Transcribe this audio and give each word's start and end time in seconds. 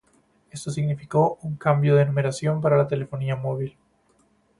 Esto 0.49 0.71
significó 0.71 1.37
un 1.43 1.57
cambio 1.57 1.93
de 1.95 2.07
numeración 2.07 2.59
para 2.59 2.75
la 2.75 2.87
telefonía 2.87 3.35
móvil. 3.35 3.77